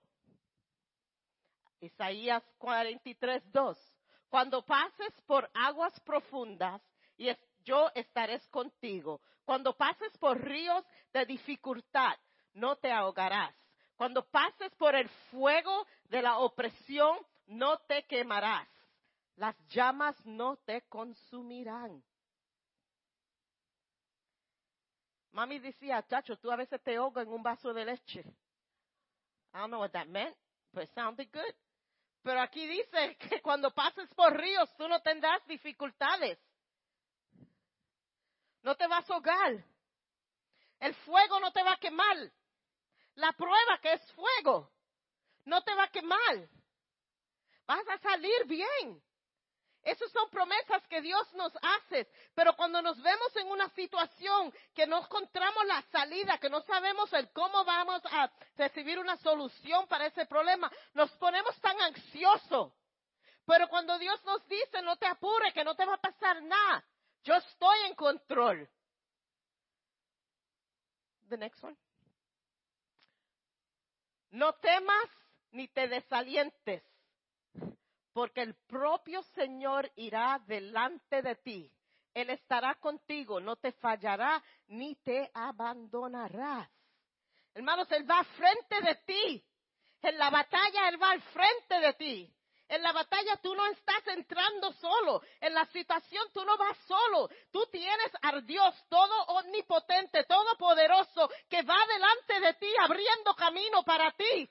[1.80, 3.94] Isaías 43, 2.
[4.28, 6.82] Cuando pases por aguas profundas,
[7.16, 7.30] y
[7.64, 9.20] yo estaré contigo.
[9.48, 12.18] Cuando pases por ríos de dificultad,
[12.52, 13.56] no te ahogarás.
[13.96, 18.68] Cuando pases por el fuego de la opresión, no te quemarás.
[19.36, 22.04] Las llamas no te consumirán.
[25.32, 28.20] Mami decía, chacho, tú a veces te ahogas en un vaso de leche.
[28.20, 30.36] I don't know what that meant,
[30.74, 31.54] but it sounded good.
[32.22, 36.38] Pero aquí dice que cuando pases por ríos tú no tendrás dificultades.
[38.62, 39.64] No te vas a ahogar.
[40.80, 42.16] El fuego no te va a quemar.
[43.14, 44.70] La prueba que es fuego
[45.44, 46.48] no te va a quemar.
[47.66, 49.02] Vas a salir bien.
[49.82, 52.08] Esas son promesas que Dios nos hace.
[52.34, 57.12] Pero cuando nos vemos en una situación que no encontramos la salida, que no sabemos
[57.12, 62.72] el cómo vamos a recibir una solución para ese problema, nos ponemos tan ansiosos.
[63.46, 66.84] Pero cuando Dios nos dice, no te apures, que no te va a pasar nada,
[67.24, 68.68] yo estoy en control.
[71.28, 71.76] The next one.
[74.30, 75.08] No temas
[75.52, 76.82] ni te desalientes
[78.12, 81.72] porque el propio Señor irá delante de ti.
[82.12, 86.68] Él estará contigo, no te fallará ni te abandonarás.
[87.54, 89.44] Hermanos, Él va frente de ti.
[90.02, 92.34] En la batalla Él va al frente de ti.
[92.68, 95.22] En la batalla tú no estás entrando solo.
[95.40, 97.28] En la situación tú no vas solo.
[97.50, 104.10] Tú tienes al Dios todo omnipotente, todopoderoso, que va delante de ti abriendo camino para
[104.12, 104.50] ti.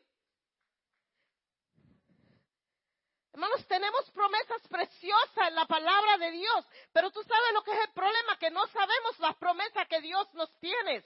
[3.34, 7.82] Hermanos, tenemos promesas preciosas en la palabra de Dios, pero tú sabes lo que es
[7.82, 11.06] el problema, que no sabemos las promesas que Dios nos tiene.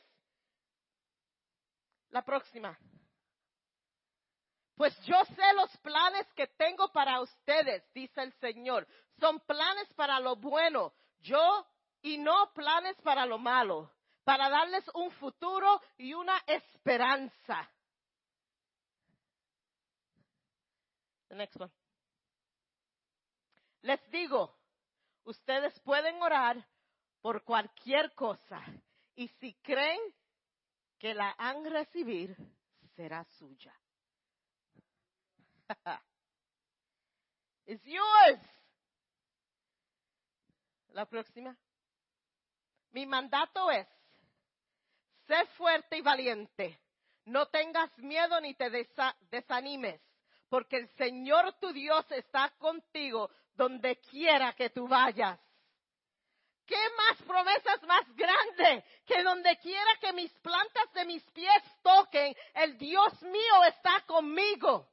[2.12, 2.78] La próxima.
[4.82, 8.88] Pues yo sé los planes que tengo para ustedes, dice el Señor.
[9.20, 11.68] Son planes para lo bueno, yo
[12.02, 13.92] y no planes para lo malo,
[14.24, 17.70] para darles un futuro y una esperanza.
[21.28, 21.72] The next one.
[23.84, 24.58] Les digo,
[25.26, 26.58] ustedes pueden orar
[27.22, 28.60] por cualquier cosa
[29.16, 30.00] y si creen
[30.98, 32.36] que la han recibir,
[32.96, 33.72] será suya.
[37.66, 38.40] It's yours.
[40.94, 41.56] La próxima.
[42.92, 43.88] Mi mandato es,
[45.28, 46.78] sé fuerte y valiente.
[47.26, 48.70] No tengas miedo ni te
[49.30, 50.02] desanimes,
[50.50, 55.40] porque el Señor tu Dios está contigo donde quiera que tú vayas.
[56.66, 62.36] ¿Qué más promesas más grandes que donde quiera que mis plantas de mis pies toquen,
[62.56, 64.90] el Dios mío está conmigo?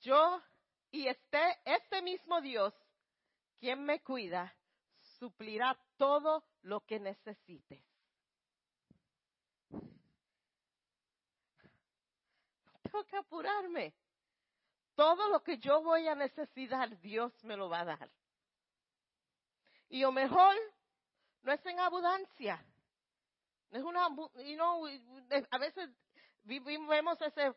[0.00, 0.42] Yo
[0.90, 2.74] y este, este mismo Dios,
[3.58, 4.54] quien me cuida,
[5.18, 7.88] suplirá todo lo que necesites.
[12.90, 13.94] tengo que apurarme.
[14.94, 18.10] Todo lo que yo voy a necesitar, Dios me lo va a dar.
[19.88, 20.56] Y lo mejor
[21.42, 22.64] no es en abundancia.
[23.70, 24.08] Es una,
[24.56, 24.86] know,
[25.50, 25.90] a veces
[26.48, 27.54] vemos ese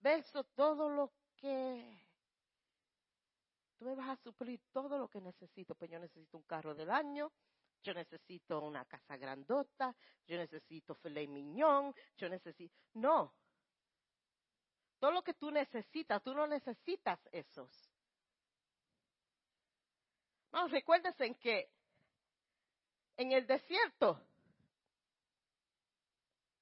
[0.00, 1.98] verso, todo lo que
[3.78, 5.74] tú me vas a suplir todo lo que necesito.
[5.74, 7.32] Pues yo necesito un carro del año,
[7.82, 9.94] yo necesito una casa grandota,
[10.26, 12.74] yo necesito filet miñón, yo necesito.
[12.94, 13.34] No,
[14.98, 17.70] todo lo que tú necesitas, tú no necesitas esos.
[20.50, 21.70] Vamos, recuérdense en que
[23.16, 24.20] en el desierto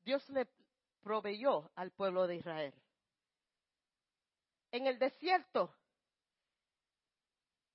[0.02, 0.46] Dios le
[1.04, 2.74] proveyó al pueblo de Israel.
[4.72, 5.72] En el desierto,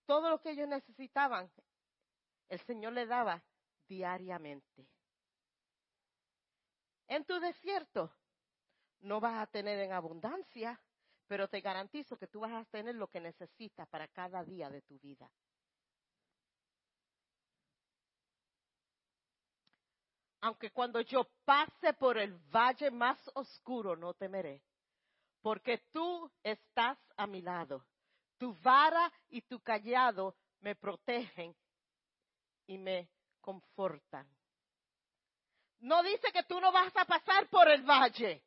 [0.05, 1.49] todo lo que ellos necesitaban,
[2.49, 3.41] el Señor le daba
[3.87, 4.89] diariamente.
[7.07, 8.11] En tu desierto,
[9.01, 10.81] no vas a tener en abundancia,
[11.27, 14.81] pero te garantizo que tú vas a tener lo que necesitas para cada día de
[14.81, 15.31] tu vida.
[20.41, 24.61] Aunque cuando yo pase por el valle más oscuro no temeré,
[25.41, 27.85] porque tú estás a mi lado.
[28.37, 31.55] Tu vara y tu callado me protegen
[32.67, 33.09] y me
[33.41, 34.27] confortan.
[35.79, 38.43] No dice que tú no vas a pasar por el valle.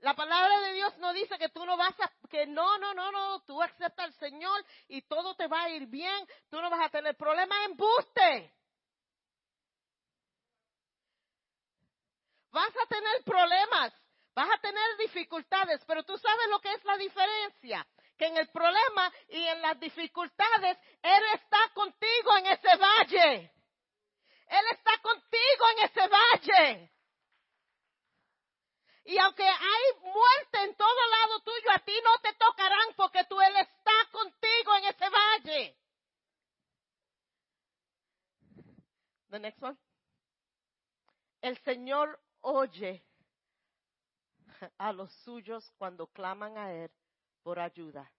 [0.00, 3.10] La palabra de Dios no dice que tú no vas a, que no, no, no,
[3.10, 6.86] no, tú aceptas al Señor y todo te va a ir bien, tú no vas
[6.86, 7.76] a tener problemas, en
[12.56, 13.92] Vas a tener problemas,
[14.34, 17.86] vas a tener dificultades, pero tú sabes lo que es la diferencia,
[18.16, 23.52] que en el problema y en las dificultades, Él está contigo en ese valle.
[24.48, 26.92] Él está contigo en ese valle.
[29.04, 33.38] Y aunque hay muerte en todo lado tuyo, a ti no te tocarán porque tú
[33.38, 35.76] Él está contigo en ese valle.
[39.28, 39.76] The next one.
[41.42, 43.04] El Señor oye
[44.78, 46.90] a los suyos cuando claman a Él
[47.42, 48.10] por ayuda.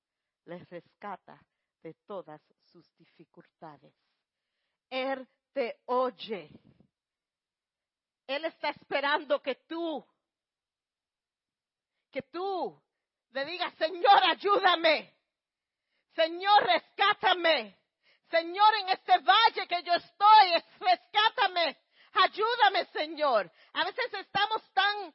[0.45, 1.39] Les rescata
[1.81, 3.93] de todas sus dificultades.
[4.89, 6.49] Él te oye.
[8.27, 10.05] Él está esperando que tú
[12.11, 12.81] que tú
[13.31, 15.13] le digas, Señor, ayúdame.
[16.15, 17.77] Señor, rescátame.
[18.29, 21.77] Señor, en este valle que yo estoy, rescátame.
[22.23, 23.51] Ayúdame, Señor.
[23.73, 25.13] A veces estamos tan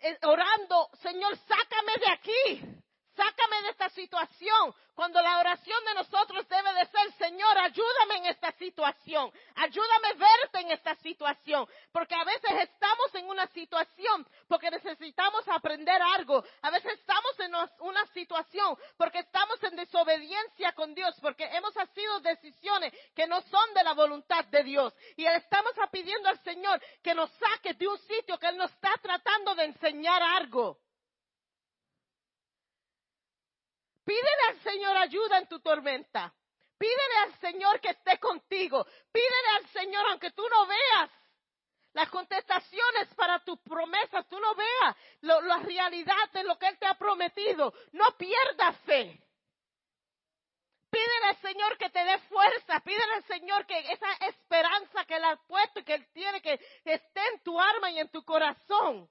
[0.00, 2.78] eh, orando, Señor, sácame de aquí.
[3.18, 4.72] Sácame de esta situación.
[4.94, 9.32] Cuando la oración de nosotros debe de ser, Señor, ayúdame en esta situación.
[9.56, 11.68] Ayúdame a verte en esta situación.
[11.90, 16.44] Porque a veces estamos en una situación porque necesitamos aprender algo.
[16.62, 21.16] A veces estamos en una situación porque estamos en desobediencia con Dios.
[21.20, 24.94] Porque hemos sido decisiones que no son de la voluntad de Dios.
[25.16, 28.92] Y estamos pidiendo al Señor que nos saque de un sitio que Él nos está
[29.02, 30.78] tratando de enseñar algo.
[34.08, 36.32] Pídele al Señor ayuda en tu tormenta.
[36.78, 38.86] Pídele al Señor que esté contigo.
[39.12, 41.10] Pídele al Señor, aunque tú no veas
[41.92, 46.86] las contestaciones para tus promesas, tú no veas la realidad de lo que Él te
[46.86, 47.74] ha prometido.
[47.92, 49.22] No pierdas fe.
[50.90, 52.80] Pídele al Señor que te dé fuerza.
[52.80, 56.54] Pídele al Señor que esa esperanza que Él ha puesto y que Él tiene que
[56.82, 59.06] esté en tu alma y en tu corazón.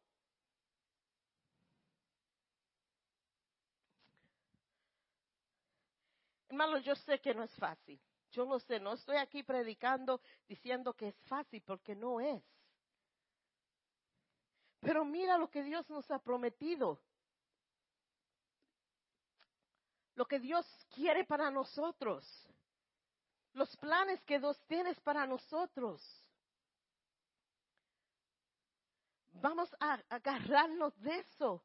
[6.50, 8.00] Hermano, yo sé que no es fácil.
[8.32, 12.44] Yo lo sé, no estoy aquí predicando diciendo que es fácil porque no es.
[14.80, 17.00] Pero mira lo que Dios nos ha prometido.
[20.16, 22.26] Lo que Dios quiere para nosotros.
[23.54, 26.02] Los planes que Dios tiene para nosotros.
[29.34, 31.64] Vamos a agarrarnos de eso.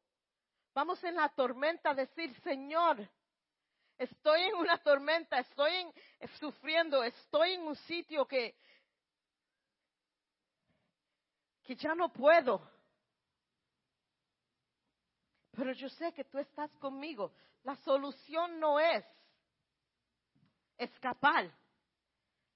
[0.74, 3.08] Vamos en la tormenta a decir, Señor,
[4.02, 5.72] estoy en una tormenta, estoy
[6.40, 8.56] sufriendo, estoy en un sitio que,
[11.62, 12.68] que ya no puedo.
[15.52, 17.32] Pero yo sé que tú estás conmigo.
[17.62, 19.04] La solución no es
[20.78, 21.50] escapar.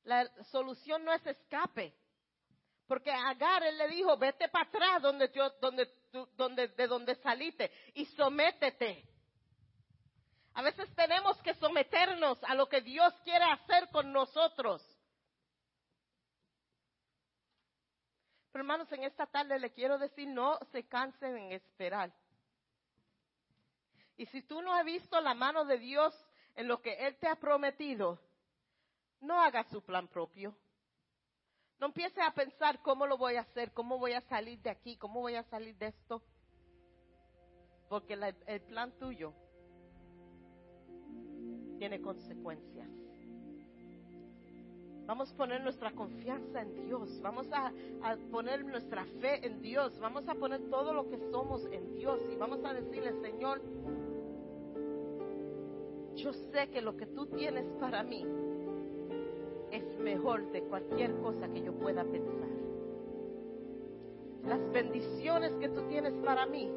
[0.04, 1.94] La solución no es escape.
[2.86, 5.28] Porque Agar él le dijo, vete para atrás donde,
[5.60, 5.92] donde,
[6.36, 9.15] donde, de donde saliste y sométete.
[10.56, 14.82] A veces tenemos que someternos a lo que Dios quiere hacer con nosotros.
[18.50, 22.10] Pero hermanos, en esta tarde le quiero decir, no se cansen en esperar.
[24.16, 26.14] Y si tú no has visto la mano de Dios
[26.54, 28.18] en lo que Él te ha prometido,
[29.20, 30.56] no hagas su plan propio.
[31.78, 34.96] No empieces a pensar cómo lo voy a hacer, cómo voy a salir de aquí,
[34.96, 36.22] cómo voy a salir de esto.
[37.90, 38.14] Porque
[38.46, 39.34] el plan tuyo
[41.78, 42.88] tiene consecuencias.
[45.06, 47.72] Vamos a poner nuestra confianza en Dios, vamos a,
[48.32, 52.34] poner nuestra fe en Dios, vamos a poner todo lo que somos en Dios y
[52.34, 53.60] vamos a decirle, Señor,
[56.16, 58.26] yo sé que lo que tú tienes para mí
[59.70, 62.48] es mejor de cualquier cosa que yo pueda pensar.
[64.44, 66.68] Las bendiciones que tú tienes para mí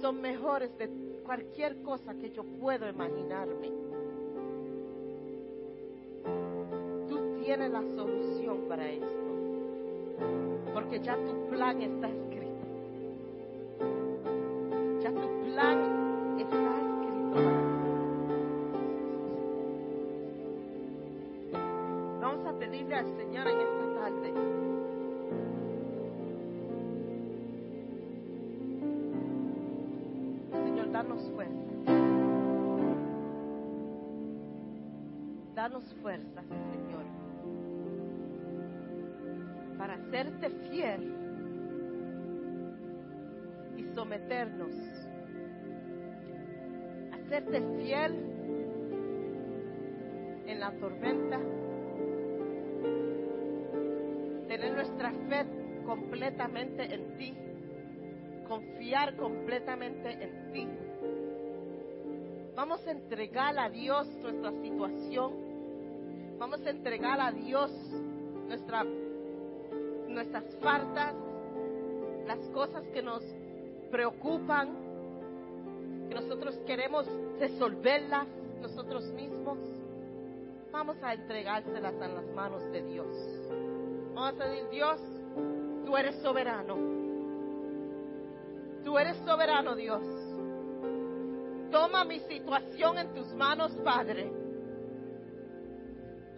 [0.00, 0.88] son mejores de
[1.24, 3.91] cualquier cosa que yo puedo imaginarme.
[7.54, 9.06] Tiene la solución para esto.
[10.72, 12.41] Porque ya tu plan está escrito.
[44.12, 44.74] Someternos.
[47.12, 48.14] Hacerte fiel
[50.46, 51.40] en la tormenta.
[54.48, 55.46] Tener nuestra fe
[55.86, 57.34] completamente en ti.
[58.46, 60.68] Confiar completamente en ti.
[62.54, 65.32] Vamos a entregar a Dios nuestra situación.
[66.38, 67.70] Vamos a entregar a Dios
[68.46, 68.84] nuestra
[70.08, 71.14] nuestras faltas,
[72.26, 73.24] las cosas que nos
[73.92, 74.74] preocupan,
[76.08, 77.06] que nosotros queremos
[77.38, 78.26] resolverlas
[78.60, 79.58] nosotros mismos,
[80.72, 83.06] vamos a entregárselas en las manos de Dios.
[84.14, 85.00] Vamos a decir, Dios,
[85.86, 86.76] tú eres soberano.
[88.82, 90.02] Tú eres soberano, Dios.
[91.70, 94.42] Toma mi situación en tus manos, Padre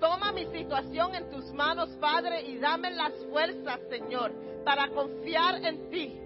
[0.05, 4.33] Toma mi situación en tus manos, Padre, y dame las fuerzas, Señor,
[4.63, 6.21] para confiar en ti.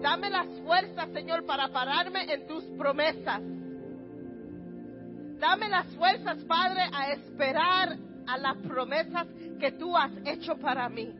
[0.00, 3.40] Dame las fuerzas, Señor, para pararme en tus promesas.
[5.38, 7.96] Dame las fuerzas, Padre, a esperar
[8.26, 9.26] a las promesas
[9.58, 11.12] que tú has hecho para mí.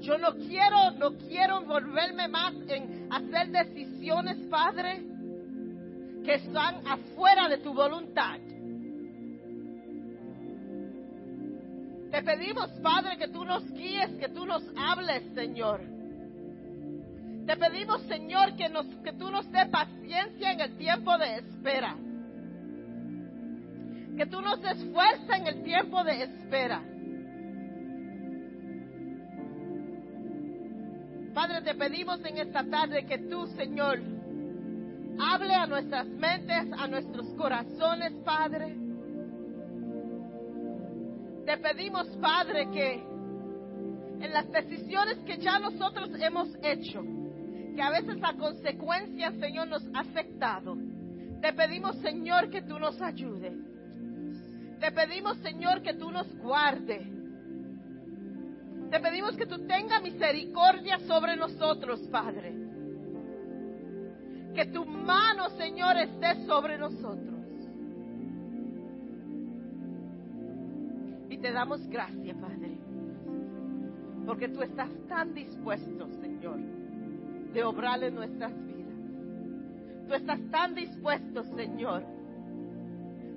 [0.00, 5.02] Yo no quiero, no quiero volverme más en hacer decisiones, Padre,
[6.24, 8.38] que están afuera de tu voluntad.
[12.10, 15.93] Te pedimos, Padre, que tú nos guíes, que tú nos hables, Señor.
[17.46, 21.94] Te pedimos, Señor, que, nos, que tú nos des paciencia en el tiempo de espera.
[24.16, 26.82] Que tú nos des fuerza en el tiempo de espera.
[31.34, 34.00] Padre, te pedimos en esta tarde que tú, Señor,
[35.20, 38.76] hable a nuestras mentes, a nuestros corazones, Padre.
[41.44, 47.02] Te pedimos, Padre, que en las decisiones que ya nosotros hemos hecho,
[47.74, 50.76] que a veces la consecuencia, Señor, nos ha afectado.
[51.40, 53.54] Te pedimos, Señor, que tú nos ayudes.
[54.80, 57.06] Te pedimos, Señor, que tú nos guardes.
[58.90, 62.54] Te pedimos que tú tengas misericordia sobre nosotros, Padre.
[64.54, 67.34] Que tu mano, Señor, esté sobre nosotros.
[71.28, 72.78] Y te damos gracias, Padre.
[74.26, 76.83] Porque tú estás tan dispuesto, Señor
[77.54, 78.98] de obrar en nuestras vidas.
[80.08, 82.02] Tú estás tan dispuesto, Señor,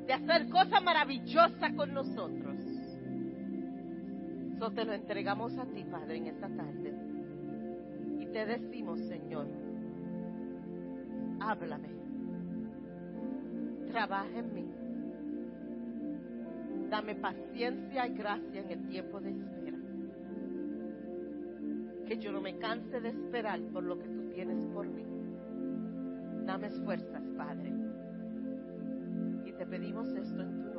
[0.08, 2.58] de hacer cosas maravillosas con nosotros.
[4.56, 6.94] Eso te lo entregamos a ti, Padre, en esta tarde.
[8.20, 9.46] Y te decimos, Señor,
[11.40, 11.90] háblame,
[13.92, 14.66] trabaja en mí.
[16.90, 19.77] Dame paciencia y gracia en el tiempo de espera
[22.08, 25.06] que yo no me canse de esperar por lo que tú tienes por mí.
[26.46, 27.74] Dame fuerzas, Padre.
[29.46, 30.77] Y te pedimos esto en tu nombre.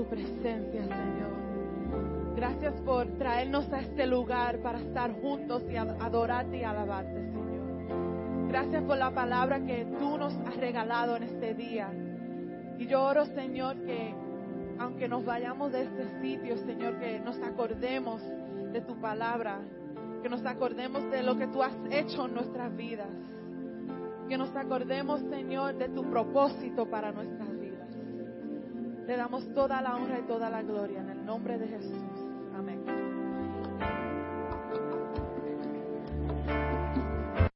[0.00, 2.34] Tu presencia, Señor.
[2.34, 8.48] Gracias por traernos a este lugar para estar juntos y adorarte y alabarte, Señor.
[8.48, 11.92] Gracias por la palabra que tú nos has regalado en este día.
[12.78, 14.14] Y yo oro, Señor, que
[14.78, 18.22] aunque nos vayamos de este sitio, Señor, que nos acordemos
[18.72, 19.60] de tu palabra,
[20.22, 23.10] que nos acordemos de lo que tú has hecho en nuestras vidas,
[24.30, 27.39] que nos acordemos, Señor, de tu propósito para nuestras
[29.10, 31.99] Te damos toda la honra y toda la gloria en el nombre de Jesús.